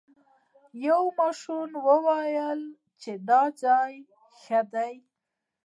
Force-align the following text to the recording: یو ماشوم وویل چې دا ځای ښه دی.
یو 0.85 1.01
ماشوم 1.17 1.69
وویل 1.87 2.61
چې 3.01 3.11
دا 3.29 3.41
ځای 3.63 3.93
ښه 4.41 4.59
دی. 4.73 4.93